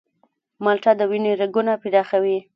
[0.63, 2.37] مالټه د وینې رګونه پراخوي.